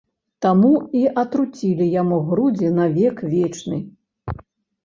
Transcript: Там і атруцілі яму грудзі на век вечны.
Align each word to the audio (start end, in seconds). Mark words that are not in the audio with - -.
Там 0.43 0.61
і 0.99 1.01
атруцілі 1.23 1.85
яму 2.01 2.17
грудзі 2.31 2.73
на 2.79 2.89
век 2.97 3.23
вечны. 3.35 3.77